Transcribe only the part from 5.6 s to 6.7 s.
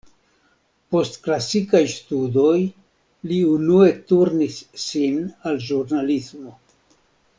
ĵurnalismo.